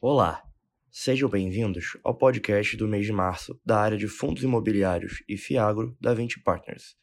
[0.00, 0.44] Olá,
[0.92, 5.96] sejam bem-vindos ao podcast do mês de março da área de fundos imobiliários e Fiagro
[6.00, 6.96] da 20 Partners.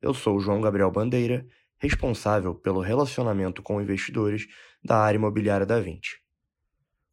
[0.00, 1.46] Eu sou João Gabriel Bandeira,
[1.78, 4.48] responsável pelo relacionamento com investidores
[4.84, 6.20] da área imobiliária da 20.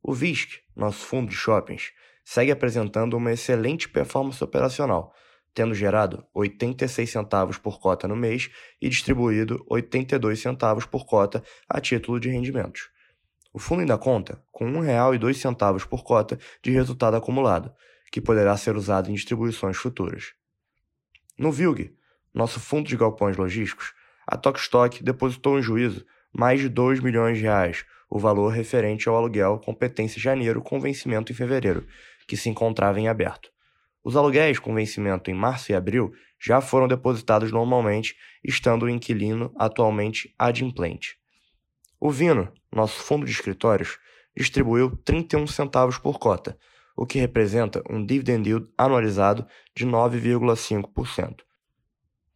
[0.01, 1.91] O VISC, nosso fundo de shoppings,
[2.25, 5.13] segue apresentando uma excelente performance operacional,
[5.53, 8.49] tendo gerado 86 centavos por cota no mês
[8.81, 12.89] e distribuído 82 centavos por cota a título de rendimentos.
[13.51, 17.73] O fundo ainda conta com R$ 1,02 por cota de resultado acumulado,
[18.11, 20.33] que poderá ser usado em distribuições futuras.
[21.37, 21.95] No VILG,
[22.33, 23.93] nosso fundo de galpões logísticos,
[24.25, 29.15] a Tokstok depositou em juízo mais de 2 milhões de reais, o valor referente ao
[29.15, 31.85] aluguel competência janeiro com vencimento em fevereiro,
[32.27, 33.51] que se encontrava em aberto.
[34.03, 39.51] Os aluguéis com vencimento em março e abril já foram depositados normalmente, estando o inquilino
[39.57, 41.18] atualmente adimplente.
[42.01, 43.99] O Vino, nosso fundo de escritórios,
[44.35, 46.57] distribuiu 31 centavos por cota,
[46.95, 51.41] o que representa um dividend yield anualizado de 9,5%.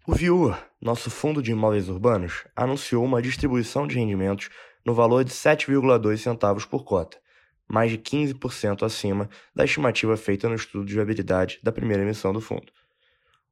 [0.05, 4.49] O Viur, nosso fundo de imóveis urbanos, anunciou uma distribuição de rendimentos
[4.85, 7.17] no valor de 7,2 centavos por cota,
[7.65, 12.41] mais de 15% acima da estimativa feita no estudo de viabilidade da primeira emissão do
[12.41, 12.69] fundo.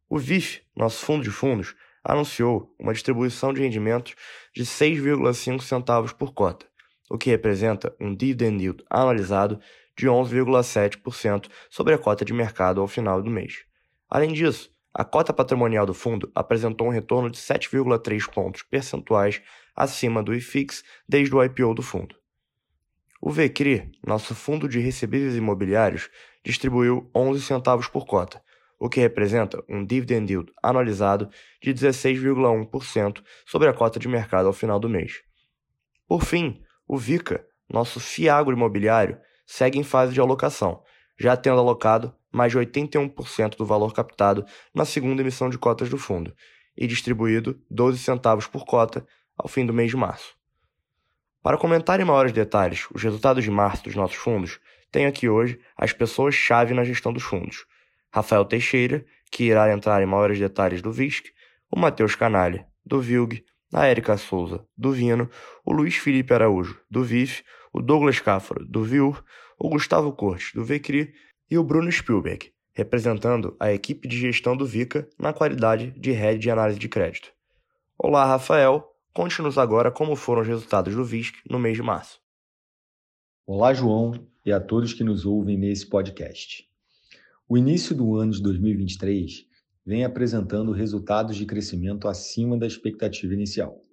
[0.10, 1.74] O VIF, nosso fundo de fundos,
[2.04, 4.16] anunciou uma distribuição de rendimentos
[4.54, 6.66] de 6,5 centavos por cota,
[7.10, 9.60] o que representa um dividend yield anualizado
[9.98, 13.66] de 11,7% sobre a cota de mercado ao final do mês.
[14.10, 19.42] Além disso, a cota patrimonial do fundo apresentou um retorno de 7,3 pontos percentuais
[19.76, 22.16] acima do IFIX desde o IPO do fundo.
[23.22, 26.10] O VCRI, nosso fundo de recebíveis imobiliários,
[26.44, 28.44] distribuiu 11 centavos por cota,
[28.82, 31.30] o que representa um dividend yield anualizado
[31.62, 35.22] de 16,1% sobre a cota de mercado ao final do mês.
[36.08, 40.82] Por fim, o VICA, nosso fiagro imobiliário, segue em fase de alocação,
[41.16, 44.44] já tendo alocado mais de 81% do valor captado
[44.74, 46.34] na segunda emissão de cotas do fundo
[46.76, 49.06] e distribuído 12 centavos por cota
[49.38, 50.36] ao fim do mês de março.
[51.44, 54.60] Para comentar em maiores detalhes os resultados de março dos nossos fundos,
[54.92, 57.68] tenho aqui hoje as pessoas-chave na gestão dos fundos,
[58.14, 61.32] Rafael Teixeira, que irá entrar em maiores detalhes do VISC,
[61.72, 65.30] o Matheus Canalha, do VILG, a Érica Souza, do Vino,
[65.66, 69.24] o Luiz Felipe Araújo, do VIF, o Douglas Cáfaro, do VIUR,
[69.58, 71.14] o Gustavo Cortes, do VECRI
[71.50, 76.40] e o Bruno Spielberg, representando a equipe de gestão do VICA na qualidade de Head
[76.40, 77.32] de Análise de Crédito.
[77.98, 78.88] Olá, Rafael.
[79.14, 82.20] Conte-nos agora como foram os resultados do VISC no mês de março.
[83.46, 84.14] Olá, João,
[84.46, 86.71] e a todos que nos ouvem nesse podcast.
[87.52, 89.46] O início do ano de 2023
[89.86, 93.84] vem apresentando resultados de crescimento acima da expectativa inicial.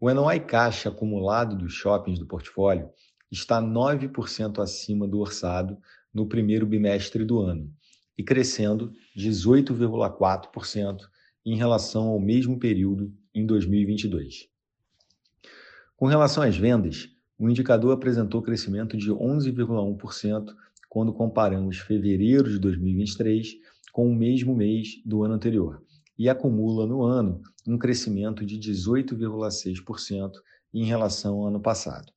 [0.00, 2.88] O NOI caixa acumulado dos shoppings do portfólio
[3.30, 5.76] está 9% acima do orçado
[6.10, 7.70] no primeiro bimestre do ano
[8.16, 11.00] e crescendo 18,4%
[11.44, 14.48] em relação ao mesmo período em 2022.
[15.98, 20.54] Com relação às vendas, o indicador apresentou crescimento de 11,1%
[20.90, 23.54] quando comparamos fevereiro de 2023
[23.92, 25.82] com o mesmo mês do ano anterior
[26.18, 30.32] e acumula no ano um crescimento de 18,6%
[30.74, 32.12] em relação ao ano passado.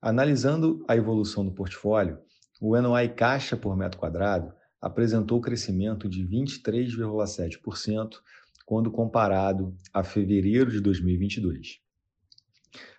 [0.00, 2.18] Analisando a evolução do portfólio,
[2.60, 8.20] o NOI caixa por metro quadrado apresentou crescimento de 23,7%
[8.64, 11.80] quando comparado a fevereiro de 2022.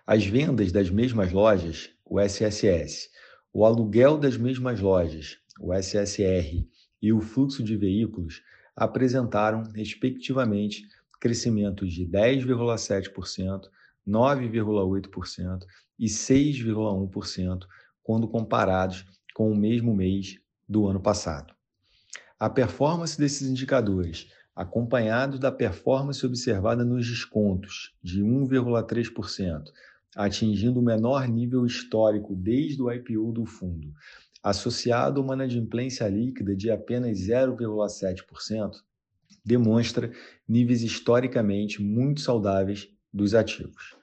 [0.06, 3.08] As vendas das mesmas lojas, o SSS,
[3.52, 6.66] o aluguel das mesmas lojas, o SSR,
[7.00, 8.42] e o fluxo de veículos
[8.74, 10.86] apresentaram, respectivamente,
[11.20, 13.68] crescimentos de 10,7%,
[14.08, 15.64] 9,8%
[15.98, 17.66] e 6,1%
[18.02, 19.04] quando comparados
[19.34, 21.54] com o mesmo mês do ano passado.
[22.38, 29.64] A performance desses indicadores, acompanhados da performance observada nos descontos, de 1,3%,
[30.14, 33.92] atingindo o menor nível histórico desde o IPO do fundo,
[34.42, 38.72] associado a uma inadimplência líquida de apenas 0,7%,
[39.44, 40.12] demonstra
[40.46, 43.96] níveis historicamente muito saudáveis dos ativos.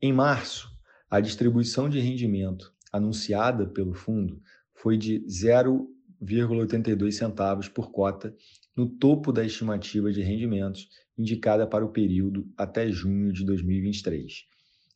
[0.00, 0.70] Em março,
[1.10, 4.40] a distribuição de rendimento anunciada pelo fundo
[4.74, 8.34] foi de 0,82 centavos por cota,
[8.76, 10.88] no topo da estimativa de rendimentos
[11.18, 14.48] indicada para o período até junho de 2023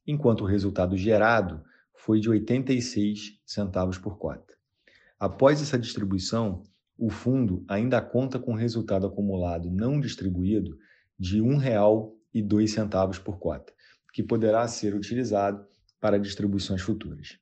[0.06, 1.62] enquanto o resultado gerado
[1.94, 4.54] foi de 86 centavos por cota.
[5.18, 6.62] Após essa distribuição,
[6.98, 10.78] o fundo ainda conta com resultado acumulado não distribuído
[11.18, 13.72] de R$ 1,02 por cota,
[14.12, 15.64] que poderá ser utilizado
[16.00, 17.38] para distribuições futuras.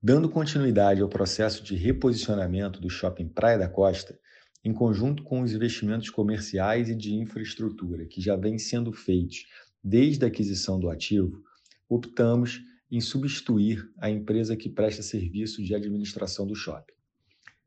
[0.00, 4.18] Dando continuidade ao processo de reposicionamento do shopping Praia da Costa,
[4.64, 9.46] em conjunto com os investimentos comerciais e de infraestrutura que já vêm sendo feitos
[9.82, 11.42] desde a aquisição do ativo,
[11.88, 12.60] optamos
[12.90, 16.94] em substituir a empresa que presta serviço de administração do shopping.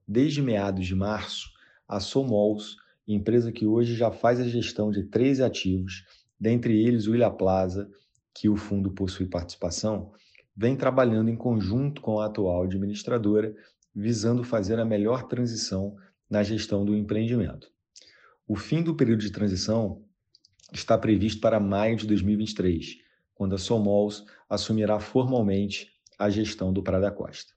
[0.07, 1.49] Desde meados de março,
[1.87, 2.77] a Somols,
[3.07, 6.05] empresa que hoje já faz a gestão de três ativos,
[6.39, 7.89] dentre eles o Ilha Plaza,
[8.33, 10.11] que o fundo possui participação,
[10.55, 13.55] vem trabalhando em conjunto com a atual administradora,
[13.93, 15.95] visando fazer a melhor transição
[16.29, 17.69] na gestão do empreendimento.
[18.47, 20.03] O fim do período de transição
[20.71, 22.97] está previsto para maio de 2023,
[23.33, 27.53] quando a Somols assumirá formalmente a gestão do Prada Costa.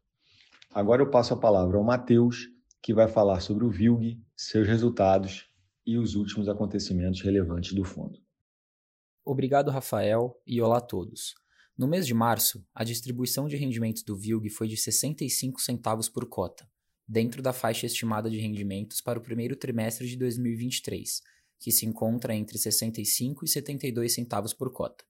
[0.72, 2.48] Agora eu passo a palavra ao Matheus,
[2.82, 5.48] que vai falar sobre o VILG, seus resultados
[5.86, 8.18] e os últimos acontecimentos relevantes do fundo.
[9.24, 11.34] Obrigado, Rafael, e olá a todos.
[11.76, 16.26] No mês de março, a distribuição de rendimentos do VILG foi de 65 centavos por
[16.26, 16.68] cota,
[17.06, 21.20] dentro da faixa estimada de rendimentos para o primeiro trimestre de 2023,
[21.64, 25.02] que se encontra entre 65 e 72 centavos por cota.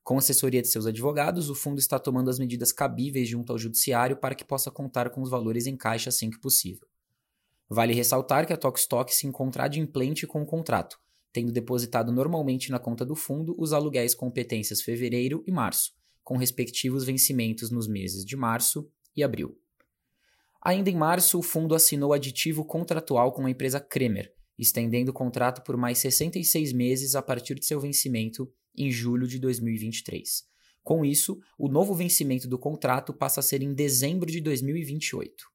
[0.04, 4.18] Com assessoria de seus advogados, o fundo está tomando as medidas cabíveis junto ao judiciário
[4.18, 6.88] para que possa contar com os valores em caixa assim que possível.
[7.70, 10.98] Vale ressaltar que a Tokstok se encontra adimplente com o contrato,
[11.32, 15.94] tendo depositado normalmente na conta do fundo os aluguéis competências fevereiro e março,
[16.24, 19.56] com respectivos vencimentos nos meses de março e abril.
[20.64, 25.64] Ainda em março, o fundo assinou aditivo contratual com a empresa Kremer, estendendo o contrato
[25.64, 28.48] por mais 66 meses a partir de seu vencimento
[28.78, 30.44] em julho de 2023.
[30.84, 35.52] Com isso, o novo vencimento do contrato passa a ser em dezembro de 2028.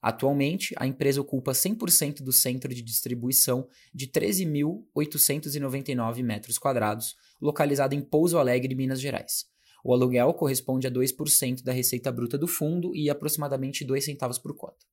[0.00, 8.00] Atualmente, a empresa ocupa 100% do centro de distribuição de 13.899 metros quadrados, localizado em
[8.00, 9.46] Pouso Alegre, Minas Gerais.
[9.84, 14.54] O aluguel corresponde a 2% da receita bruta do fundo e aproximadamente 2 centavos por
[14.56, 14.84] cota.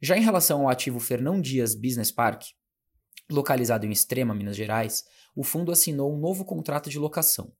[0.00, 2.42] Já em relação ao ativo Fernão Dias Business Park,
[3.30, 5.04] localizado em Extrema, Minas Gerais,
[5.34, 7.52] o fundo assinou um novo contrato de locação.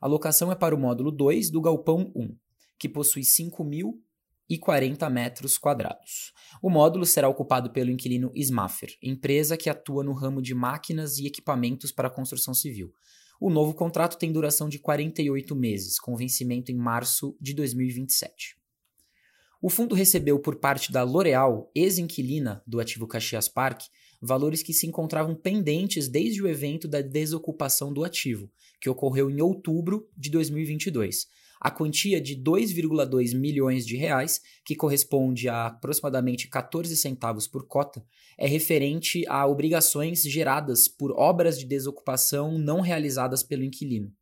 [0.00, 2.36] A locação é para o módulo 2 do Galpão 1,
[2.78, 6.32] que possui 5.040 metros quadrados.
[6.62, 11.26] O módulo será ocupado pelo inquilino Smaffer, empresa que atua no ramo de máquinas e
[11.26, 12.94] equipamentos para a construção civil,
[13.40, 18.56] o novo contrato tem duração de 48 meses, com vencimento em março de 2027.
[19.60, 23.82] O fundo recebeu por parte da L'Oréal, ex-inquilina do ativo Caxias Park,
[24.20, 28.50] valores que se encontravam pendentes desde o evento da desocupação do ativo,
[28.80, 31.26] que ocorreu em outubro de 2022,
[31.60, 38.04] a quantia de 2,2 milhões de reais, que corresponde a aproximadamente 14 centavos por cota,
[38.38, 44.12] é referente a obrigações geradas por obras de desocupação não realizadas pelo inquilino.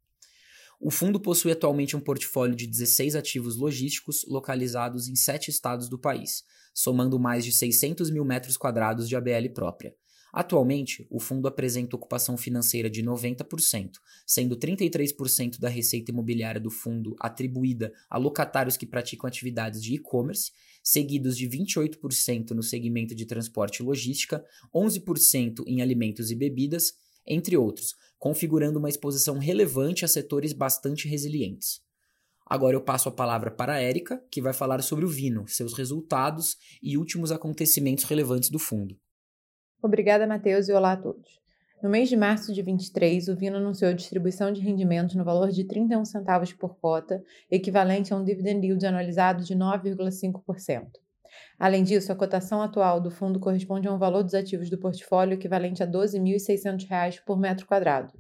[0.81, 5.99] O fundo possui atualmente um portfólio de 16 ativos logísticos localizados em sete estados do
[5.99, 6.43] país,
[6.77, 9.95] somando mais de 600 mil metros quadrados de ABL própria.
[10.31, 13.93] Atualmente, o fundo apresenta ocupação financeira de 90%,
[14.27, 20.53] sendo 33% da receita imobiliária do fundo atribuída a locatários que praticam atividades de e-commerce,
[20.83, 26.93] seguidos de 28% no segmento de transporte e logística, 11% em alimentos e bebidas,
[27.27, 31.86] entre outros, configurando uma exposição relevante a setores bastante resilientes.
[32.49, 35.77] Agora eu passo a palavra para a Érica, que vai falar sobre o Vino, seus
[35.77, 38.97] resultados e últimos acontecimentos relevantes do fundo.
[39.83, 41.41] Obrigada, Matheus, e olá a todos.
[41.83, 45.65] No mês de março de 23, o Vino anunciou distribuição de rendimentos no valor de
[45.65, 50.87] 31 centavos por cota, equivalente a um dividend yield anualizado de 9,5%.
[51.59, 55.35] Além disso, a cotação atual do fundo corresponde a um valor dos ativos do portfólio
[55.35, 58.13] equivalente a R$ 12.600 por metro quadrado.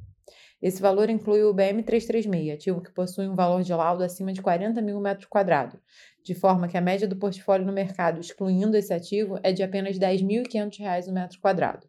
[0.67, 4.83] Esse valor inclui o BM336, ativo que possui um valor de laudo acima de 40
[4.83, 5.79] mil metros quadrados,
[6.25, 9.97] de forma que a média do portfólio no mercado, excluindo esse ativo, é de apenas
[9.97, 11.87] R$ 10.500 no metro quadrado.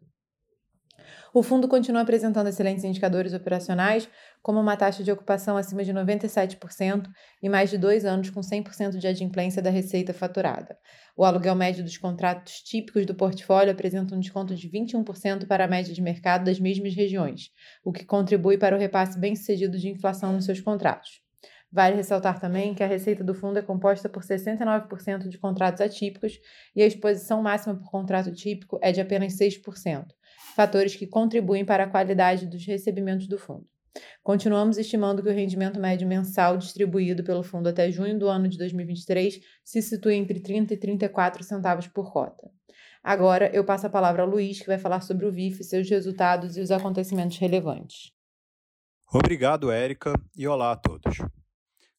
[1.34, 4.08] O fundo continua apresentando excelentes indicadores operacionais,
[4.42, 7.08] como uma taxa de ocupação acima de 97%
[7.42, 10.78] e mais de dois anos com 100% de adimplência da receita faturada.
[11.16, 15.68] O aluguel médio dos contratos típicos do portfólio apresenta um desconto de 21% para a
[15.68, 17.50] média de mercado das mesmas regiões,
[17.84, 21.20] o que contribui para o repasse bem-sucedido de inflação nos seus contratos.
[21.70, 26.38] Vale ressaltar também que a receita do fundo é composta por 69% de contratos atípicos
[26.74, 30.06] e a exposição máxima por contrato típico é de apenas 6%,
[30.56, 33.66] fatores que contribuem para a qualidade dos recebimentos do fundo.
[34.22, 38.58] Continuamos estimando que o rendimento médio mensal distribuído pelo fundo até junho do ano de
[38.58, 42.50] 2023 se situa entre 30 e 34 centavos por cota.
[43.02, 46.56] Agora eu passo a palavra ao Luiz, que vai falar sobre o VIF, seus resultados
[46.56, 48.12] e os acontecimentos relevantes.
[49.10, 51.18] Obrigado, Érica, e olá a todos.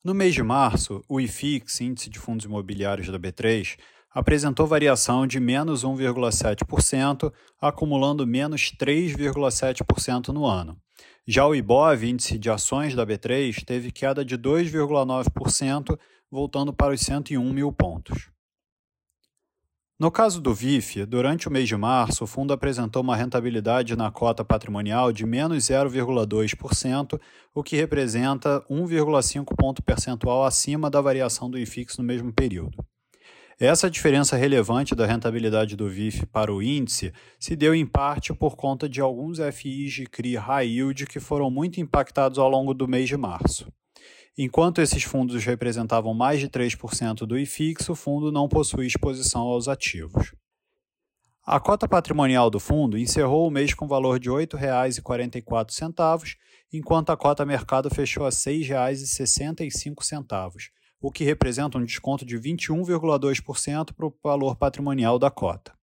[0.03, 3.77] No mês de março, o IFIX, Índice de Fundos Imobiliários da B3,
[4.13, 10.77] apresentou variação de menos 1,7%, acumulando menos 3,7% no ano.
[11.27, 15.97] Já o IBOV, índice de ações da B3, teve queda de 2,9%,
[16.31, 18.29] voltando para os 101 mil pontos.
[19.99, 24.09] No caso do VIF, durante o mês de março, o fundo apresentou uma rentabilidade na
[24.09, 27.19] cota patrimonial de menos 0,2%,
[27.53, 32.77] o que representa 1,5 ponto percentual acima da variação do IFIX no mesmo período.
[33.59, 38.55] Essa diferença relevante da rentabilidade do VIF para o índice se deu em parte por
[38.55, 42.87] conta de alguns FIs de CRI high yield que foram muito impactados ao longo do
[42.87, 43.69] mês de março.
[44.37, 49.67] Enquanto esses fundos representavam mais de 3% do IFIX, o fundo não possui exposição aos
[49.67, 50.33] ativos.
[51.45, 56.37] A cota patrimonial do fundo encerrou o mês com valor de R$ 8,44,
[56.71, 60.69] enquanto a cota mercado fechou a R$ 6,65
[61.01, 65.73] o que representa um desconto de 21,2% para o valor patrimonial da cota.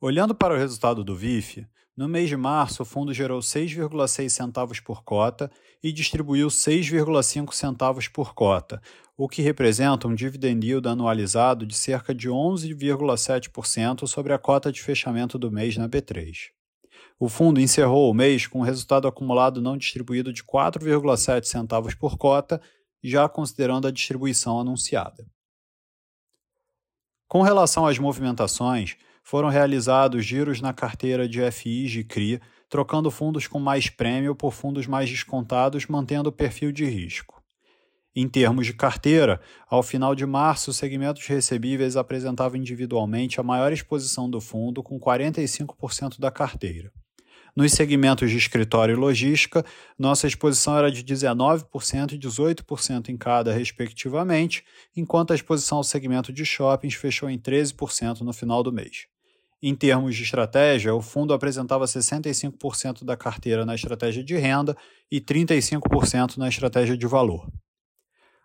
[0.00, 4.80] Olhando para o resultado do VIF, no mês de março o fundo gerou 6,6 centavos
[4.80, 5.50] por cota
[5.82, 8.82] e distribuiu 6,5 centavos por cota,
[9.16, 14.82] o que representa um dividend yield anualizado de cerca de 11,7% sobre a cota de
[14.82, 16.50] fechamento do mês na B3.
[17.18, 22.18] O fundo encerrou o mês com um resultado acumulado não distribuído de 4,7 centavos por
[22.18, 22.60] cota
[23.08, 25.26] já considerando a distribuição anunciada.
[27.28, 33.46] Com relação às movimentações, foram realizados giros na carteira de FIs de CRI, trocando fundos
[33.46, 37.42] com mais prêmio por fundos mais descontados, mantendo o perfil de risco.
[38.14, 43.72] Em termos de carteira, ao final de março, os segmentos recebíveis apresentavam individualmente a maior
[43.72, 46.90] exposição do fundo, com 45% da carteira.
[47.56, 49.64] Nos segmentos de escritório e logística,
[49.98, 54.62] nossa exposição era de 19% e 18% em cada, respectivamente,
[54.94, 59.06] enquanto a exposição ao segmento de shoppings fechou em 13% no final do mês.
[59.62, 64.76] Em termos de estratégia, o fundo apresentava 65% da carteira na estratégia de renda
[65.10, 67.50] e 35% na estratégia de valor.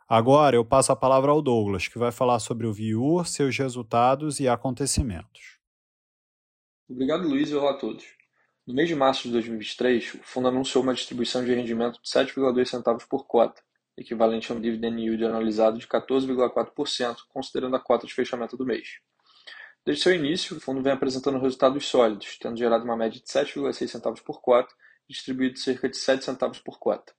[0.08, 4.40] Agora eu passo a palavra ao Douglas, que vai falar sobre o VIUR, seus resultados
[4.40, 5.60] e acontecimentos.
[6.90, 8.21] Obrigado, Luiz, e olá a todos.
[8.68, 12.68] No mês de março de 2023, o fundo anunciou uma distribuição de rendimento de 7,2
[12.68, 13.60] centavos por cota,
[13.98, 19.00] equivalente a um dividend yield anualizado de 14,4%, considerando a cota de fechamento do mês.
[19.84, 23.88] Desde seu início, o fundo vem apresentando resultados sólidos, tendo gerado uma média de 7,6
[23.88, 24.72] centavos por cota
[25.10, 27.12] e distribuído cerca de 7 centavos por cota.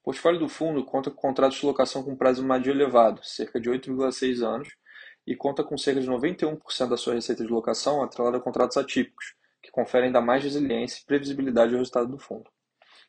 [0.00, 3.68] O portfólio do fundo conta com contratos de locação com prazo médio elevado, cerca de
[3.68, 4.70] 8,6 anos,
[5.26, 9.34] e conta com cerca de 91% da sua receita de locação atrelada a contratos atípicos,
[9.72, 12.48] confere ainda mais resiliência e previsibilidade ao resultado do fundo.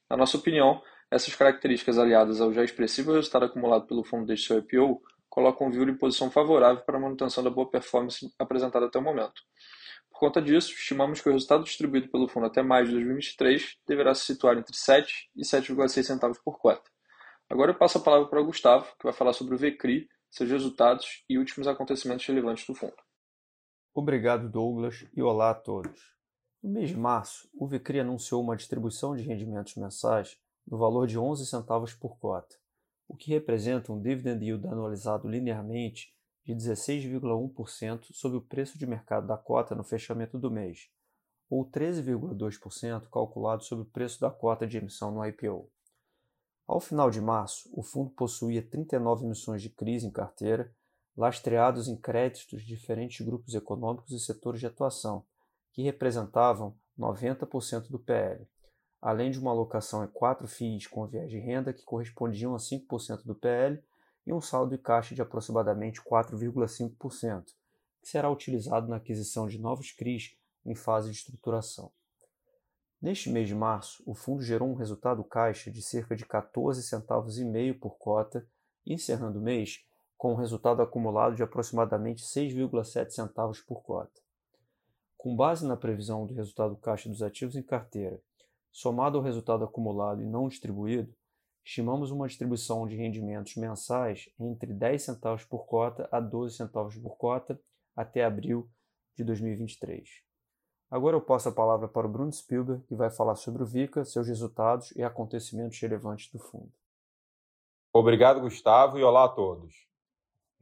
[0.09, 4.57] Na nossa opinião, essas características aliadas ao já expressivo resultado acumulado pelo fundo desde seu
[4.57, 8.97] IPO colocam o Viur em posição favorável para a manutenção da boa performance apresentada até
[8.97, 9.41] o momento.
[10.11, 14.13] Por conta disso, estimamos que o resultado distribuído pelo fundo até maio de 2023 deverá
[14.13, 16.89] se situar entre 7 e 7,6 centavos por cota.
[17.49, 20.49] Agora eu passo a palavra para o Gustavo, que vai falar sobre o VCRI, seus
[20.49, 22.95] resultados e últimos acontecimentos relevantes do fundo.
[23.93, 26.13] Obrigado, Douglas, e olá a todos.
[26.63, 31.19] No mês de março, o Vicri anunciou uma distribuição de rendimentos mensais no valor de
[31.19, 32.55] 11 centavos por cota,
[33.05, 36.15] o que representa um dividend yield anualizado linearmente
[36.45, 40.89] de 16,1% sobre o preço de mercado da cota no fechamento do mês,
[41.49, 45.69] ou 13,2% calculado sobre o preço da cota de emissão no IPO.
[46.65, 50.73] Ao final de março, o fundo possuía 39 emissões de crise em carteira,
[51.17, 55.25] lastreados em créditos de diferentes grupos econômicos e setores de atuação,
[55.73, 58.47] que representavam 90% do PL,
[59.01, 63.23] além de uma alocação em quatro FIIs com viés de renda que correspondiam a 5%
[63.25, 63.83] do PL
[64.25, 67.45] e um saldo de caixa de aproximadamente 4,5%,
[68.01, 71.91] que será utilizado na aquisição de novos CRIs em fase de estruturação.
[73.01, 77.37] Neste mês de março, o fundo gerou um resultado caixa de cerca de 14 centavos
[77.37, 78.47] e meio por cota,
[78.85, 79.85] encerrando o mês
[80.17, 84.22] com um resultado acumulado de aproximadamente 6,7 centavos por cota.
[85.23, 88.21] Com base na previsão do resultado caixa dos ativos em carteira,
[88.69, 91.15] somado ao resultado acumulado e não distribuído,
[91.63, 97.15] estimamos uma distribuição de rendimentos mensais entre 10 centavos por cota a 12 centavos por
[97.15, 97.57] cota
[97.95, 98.69] até abril
[99.15, 100.09] de 2023.
[100.91, 104.03] Agora eu passo a palavra para o Bruno Spielberg, que vai falar sobre o VICA,
[104.03, 106.73] seus resultados e acontecimentos relevantes do fundo.
[107.93, 109.87] Obrigado, Gustavo, e olá a todos.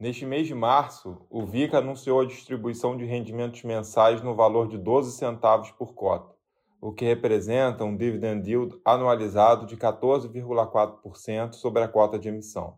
[0.02, 4.76] Neste mês de março, o VICA anunciou a distribuição de rendimentos mensais no valor de
[4.76, 6.34] 12 centavos por cota,
[6.80, 12.74] o que representa um dividend yield anualizado de 14,4% sobre a cota de emissão.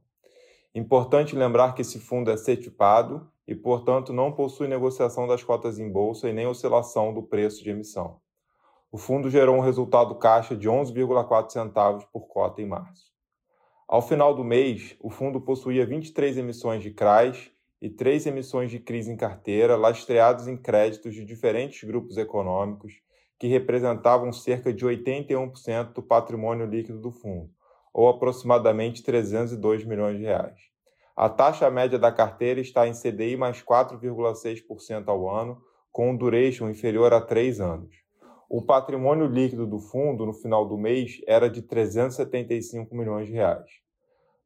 [0.74, 5.90] Importante lembrar que esse fundo é certificado e, portanto, não possui negociação das cotas em
[5.90, 8.18] bolsa e nem oscilação do preço de emissão.
[8.92, 13.13] O fundo gerou um resultado caixa de 11,4 centavos por cota em março.
[13.86, 17.50] Ao final do mês, o fundo possuía 23 emissões de CRAs
[17.82, 22.94] e 3 emissões de CRIs em carteira, lastreados em créditos de diferentes grupos econômicos,
[23.38, 27.50] que representavam cerca de 81% do patrimônio líquido do fundo,
[27.92, 30.58] ou aproximadamente 302 milhões de reais.
[31.14, 35.62] A taxa média da carteira está em CDI mais 4,6% ao ano,
[35.92, 38.03] com um duration inferior a 3 anos.
[38.56, 43.68] O patrimônio líquido do fundo no final do mês era de 375 milhões de reais.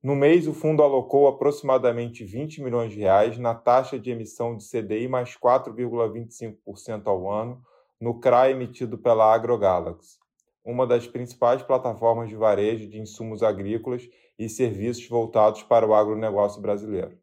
[0.03, 4.67] No mês, o fundo alocou aproximadamente 20 milhões de reais na taxa de emissão de
[4.67, 7.61] CDI mais 4,25% ao ano
[8.01, 10.17] no CRA emitido pela AgroGalaxy,
[10.65, 16.63] uma das principais plataformas de varejo de insumos agrícolas e serviços voltados para o agronegócio
[16.63, 17.19] brasileiro.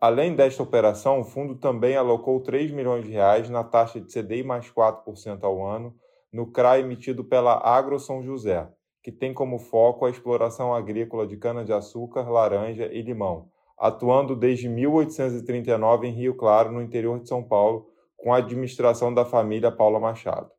[0.00, 4.42] Além desta operação, o fundo também alocou 3 milhões de reais na taxa de CDI
[4.42, 5.94] mais 4% ao ano
[6.32, 8.68] no CRA emitido pela Agro São José,
[9.02, 16.08] que tem como foco a exploração agrícola de cana-de-açúcar, laranja e limão, atuando desde 1839
[16.08, 20.50] em Rio Claro, no interior de São Paulo, com a administração da família Paula Machado.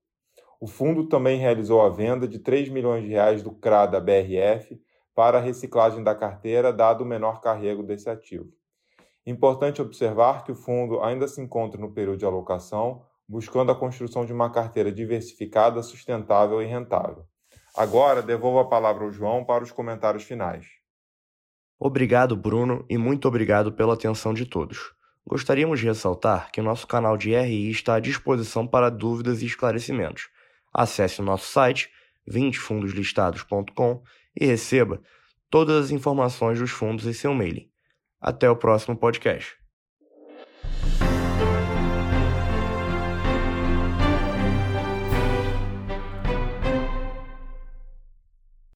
[0.59, 4.81] O fundo também realizou a venda de 3 milhões de reais do CRA da BRF
[5.13, 8.49] para a reciclagem da carteira, dado o menor carrego desse ativo.
[9.25, 14.25] Importante observar que o fundo ainda se encontra no período de alocação, buscando a construção
[14.25, 17.25] de uma carteira diversificada, sustentável e rentável.
[17.77, 20.65] Agora devolvo a palavra ao João para os comentários finais.
[21.79, 24.93] Obrigado, Bruno, e muito obrigado pela atenção de todos.
[25.25, 29.45] Gostaríamos de ressaltar que o nosso canal de RI está à disposição para dúvidas e
[29.45, 30.27] esclarecimentos.
[30.73, 31.89] Acesse o nosso site
[32.27, 34.01] 20fundoslistados.com
[34.35, 35.01] e receba
[35.49, 37.69] todas as informações dos fundos em seu mailing.
[38.19, 39.58] Até o próximo podcast.